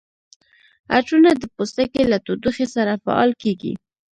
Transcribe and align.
عطرونه 0.95 1.31
د 1.37 1.43
پوستکي 1.55 2.03
له 2.11 2.17
تودوخې 2.25 2.65
سره 2.75 3.01
فعال 3.03 3.31
کیږي. 3.41 3.73